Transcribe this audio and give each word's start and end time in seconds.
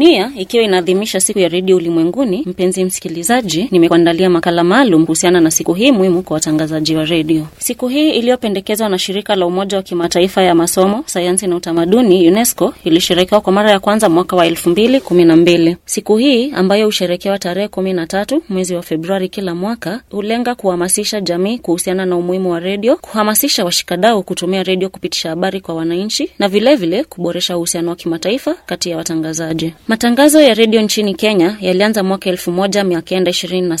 Dunia 0.00 0.32
ikiwa 0.36 0.64
inaadhimisha 0.64 1.20
siku 1.20 1.38
ya 1.38 1.48
redio 1.48 1.76
ulimwenguni, 1.76 2.42
mpenzi 2.46 2.84
msikilizaji, 2.84 3.68
nimekuandalia 3.70 4.30
makala 4.30 4.64
maalum 4.64 5.02
kuhusiana 5.06 5.40
na 5.40 5.50
siku 5.50 5.74
hii 5.74 5.92
muhimu 5.92 6.22
kwa 6.22 6.34
watangazaji 6.34 6.96
wa 6.96 7.04
redio. 7.04 7.46
Siku 7.58 7.88
hii 7.88 8.10
iliyopendekezwa 8.10 8.88
na 8.88 8.98
shirika 8.98 9.36
la 9.36 9.46
Umoja 9.46 9.76
wa 9.76 9.82
Kimataifa 9.82 10.42
ya 10.42 10.54
Masomo, 10.54 11.02
Sayansi 11.06 11.46
na 11.46 11.56
Utamaduni, 11.56 12.28
UNESCO, 12.28 12.74
ilisherekewa 12.84 13.40
kwa 13.40 13.52
mara 13.52 13.70
ya 13.70 13.80
kwanza 13.80 14.08
mwaka 14.08 14.36
wa 14.36 14.46
elfu 14.46 14.70
mbili 14.70 15.00
kumi 15.00 15.24
na 15.24 15.36
mbili. 15.36 15.76
Siku 15.84 16.16
hii 16.16 16.50
ambayo 16.50 16.86
husherekewa 16.86 17.38
tarehe 17.38 17.68
kumi 17.68 17.92
na 17.92 18.06
tatu 18.06 18.42
mwezi 18.48 18.74
wa 18.74 18.82
Februari 18.82 19.28
kila 19.28 19.54
mwaka 19.54 20.00
hulenga 20.10 20.54
kuhamasisha 20.54 21.20
jamii 21.20 21.58
kuhusiana 21.58 22.06
na 22.06 22.16
umuhimu 22.16 22.50
wa 22.50 22.60
redio, 22.60 22.96
kuhamasisha 22.96 23.64
washikadau 23.64 24.22
kutumia 24.22 24.62
redio 24.62 24.88
kupitisha 24.88 25.28
habari 25.28 25.60
kwa 25.60 25.74
wananchi 25.74 26.30
na 26.38 26.48
vilevile 26.48 26.76
vile 26.96 27.04
kuboresha 27.04 27.56
uhusiano 27.56 27.90
wa 27.90 27.96
kimataifa 27.96 28.54
kati 28.66 28.90
ya 28.90 28.96
watangazaji. 28.96 29.72
Matangazo 29.90 30.40
ya 30.40 30.54
redio 30.54 30.82
nchini 30.82 31.14
Kenya 31.14 31.56
yalianza 31.60 32.02
mwaka 32.02 32.30
elfu 32.30 32.52
moja 32.52 32.84
mia 32.84 33.00
kenda 33.02 33.30
ishirini 33.30 33.76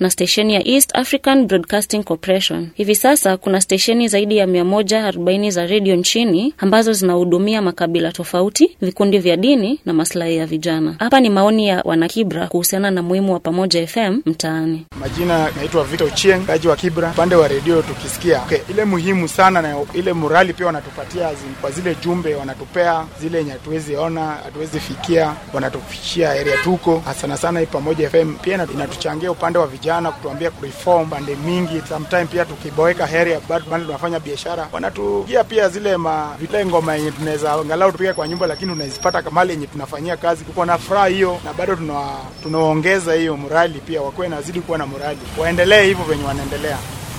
na 0.00 0.10
stesheni 0.10 0.54
ya 0.54 0.68
East 0.68 0.90
African 0.96 1.46
Broadcasting 1.46 2.02
Corporation. 2.04 2.68
Hivi 2.74 2.94
sasa 2.94 3.36
kuna 3.36 3.60
stesheni 3.60 4.08
zaidi 4.08 4.36
ya 4.36 4.46
mia 4.46 4.64
moja 4.64 5.04
arobaini 5.04 5.50
za 5.50 5.66
redio 5.66 5.96
nchini 5.96 6.54
ambazo 6.58 6.92
zinahudumia 6.92 7.62
makabila 7.62 8.12
tofauti, 8.12 8.76
vikundi 8.80 9.18
vya 9.18 9.36
dini 9.36 9.80
na 9.86 9.92
maslahi 9.92 10.36
ya 10.36 10.46
vijana. 10.46 10.94
Hapa 10.98 11.20
ni 11.20 11.30
maoni 11.30 11.68
ya 11.68 11.82
wanakibra 11.84 12.46
kuhusiana 12.46 12.90
na 12.90 13.02
muhimu 13.02 13.32
wa 13.32 13.40
Pamoja 13.40 13.86
FM 13.86 14.20
mtaani. 14.26 14.86
Majina 15.00 15.48
naitwa 15.56 15.84
Vito 15.84 16.10
Chieng, 16.10 16.46
kaji 16.46 16.68
wa 16.68 16.76
Kibra. 16.76 17.10
Upande 17.10 17.34
wa 17.34 17.48
redio 17.48 17.82
tukisikia 17.82 18.42
okay, 18.42 18.58
ile 18.70 18.84
muhimu 18.84 19.28
sana 19.28 19.62
na 19.62 19.76
ile 19.94 20.12
murali 20.12 20.52
pia 20.52 20.66
wanatupatia 20.66 21.30
kwa 21.60 21.70
zile 21.70 21.96
jumbe 22.04 22.34
wanatupea 22.34 23.04
zile 23.20 23.38
yenye 23.38 23.50
hatuwezi 23.50 23.96
ona 23.96 24.26
hatuwezi 24.26 24.80
fikia, 24.80 25.34
wanatufikishia 25.52 26.30
area 26.30 26.56
tuko 26.64 27.02
sana 27.20 27.36
sana. 27.36 27.66
Pamoja 27.66 28.10
FM 28.10 28.34
pia 28.42 28.54
inatuchangia 28.74 29.30
upande 29.30 29.58
wa 29.58 29.66
vijana, 29.66 30.10
kutuambia 30.12 30.50
kureform 30.50 31.08
pande 31.10 31.36
mingi. 31.36 31.82
Sometime 31.88 32.24
pia 32.24 32.44
tukiboeka 32.44 33.04
area 33.04 33.40
bado 33.48 33.64
bado 33.70 33.84
tunafanya 33.84 34.20
biashara, 34.20 34.68
wanatugia 34.72 35.44
pia 35.44 35.68
zile 35.68 35.96
ma 35.96 36.36
vile 36.40 36.66
ngoma 36.66 36.94
yenye 36.94 37.10
tunaweza 37.10 37.52
angalau 37.52 37.92
tupike 37.92 38.12
kwa 38.12 38.28
nyumba, 38.28 38.46
lakini 38.46 38.72
unazipata 38.72 39.22
kamali 39.22 39.50
yenye 39.50 39.66
tunafanyia 39.66 40.16
kazi. 40.16 40.44
kuko 40.44 40.64
na 40.64 40.78
furaha 40.78 41.06
hiyo, 41.06 41.38
na 41.44 41.52
bado 41.52 41.76
tuna 41.76 42.00
tunaongeza 42.42 43.14
hiyo 43.14 43.36
morali 43.36 43.78
pia, 43.86 44.02
wakuwe 44.02 44.28
nazidi 44.28 44.60
kuwa 44.60 44.78
na 44.78 44.86
morali, 44.86 45.18
waendelee 45.38 45.84
hivyo 45.84 46.04
venye 46.04 46.24
wanaendelea. 46.24 46.78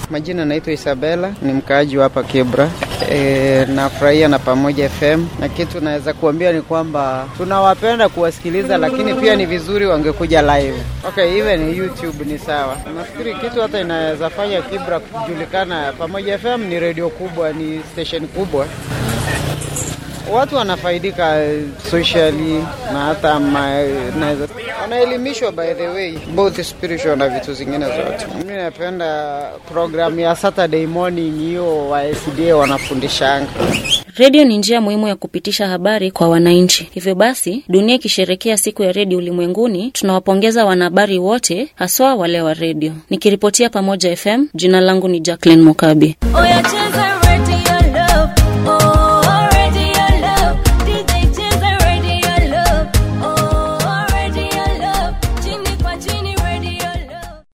Majina 0.10 0.46
naitwa 0.46 0.74
Isabella, 0.74 1.34
ni 1.42 1.54
mkaaji 1.54 1.98
wa 1.98 2.04
hapa 2.04 2.24
Kibra. 2.24 2.70
E, 3.12 3.66
nafurahia 3.70 4.28
na 4.28 4.40
Pamoja 4.40 4.90
FM 4.90 5.26
na 5.40 5.50
kitu 5.50 5.80
naweza 5.82 6.14
kuambia 6.14 6.52
ni 6.54 6.62
kwamba 6.62 7.28
tunawapenda 7.38 8.10
kuwasikiliza, 8.10 8.78
lakini 8.78 9.14
pia 9.14 9.36
ni 9.36 9.46
vizuri 9.46 9.86
wangekuja 9.86 10.42
live. 10.42 10.78
Okay, 11.08 11.38
even 11.38 11.76
YouTube 11.78 12.26
ni 12.26 12.40
sawa. 12.40 12.78
Nafikiri 12.96 13.36
kitu 13.36 13.62
hata 13.62 13.80
inaweza 13.82 14.30
fanya 14.30 14.62
Kibra 14.62 15.00
kujulikana, 15.00 15.94
Pamoja 15.98 16.38
FM 16.38 16.62
ni 16.70 16.80
redio 16.80 17.10
kubwa, 17.10 17.54
ni 17.54 17.82
station 17.94 18.28
kubwa 18.28 18.66
watu 20.32 20.56
wanafaidika 20.56 21.46
socially 21.92 22.64
na 22.94 23.00
hata 23.00 23.40
wanaelimishwa 24.82 25.52
by 25.52 25.74
the 25.74 25.88
way 25.88 26.14
both 26.36 26.62
spiritual 26.62 27.18
na 27.18 27.30
vitu 27.30 27.54
zingine 27.54 27.86
zote. 27.86 28.26
Mimi 28.38 28.54
napenda 28.58 29.42
programu 29.74 30.20
ya 30.20 30.36
Saturday 30.36 30.86
morning 30.86 31.38
hiyo 31.40 31.90
wa 31.90 32.04
SDA 32.16 32.56
wanafundishanga. 32.56 33.48
Redio 34.16 34.46
ni 34.46 34.58
njia 34.58 34.82
muhimu 34.82 35.08
ya 35.08 35.16
kupitisha 35.16 35.68
habari 35.68 36.12
kwa 36.12 36.30
wananchi. 36.30 36.90
Hivyo 36.94 37.16
basi, 37.16 37.64
dunia 37.70 37.96
ikisherekea 37.96 38.58
siku 38.58 38.84
ya 38.84 38.92
redio 38.92 39.18
ulimwenguni, 39.18 39.92
tunawapongeza 39.92 40.66
wanahabari 40.66 41.20
wote, 41.20 41.68
haswa 41.76 42.16
wale 42.16 42.42
wa 42.42 42.54
redio. 42.54 42.94
Nikiripotia 43.10 43.70
Pamoja 43.70 44.16
FM, 44.18 44.48
jina 44.54 44.82
langu 44.82 45.08
ni 45.08 45.20
Jacqueline 45.20 45.64
Mukabi. 45.64 46.16